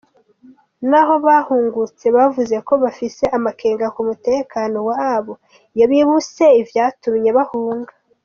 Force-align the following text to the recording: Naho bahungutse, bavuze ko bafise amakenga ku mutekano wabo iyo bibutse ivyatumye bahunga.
Naho 0.89 1.13
bahungutse, 1.25 2.05
bavuze 2.15 2.55
ko 2.67 2.73
bafise 2.83 3.23
amakenga 3.37 3.85
ku 3.95 4.01
mutekano 4.09 4.79
wabo 4.89 5.33
iyo 5.75 5.85
bibutse 5.91 6.43
ivyatumye 6.61 7.29
bahunga. 7.39 7.91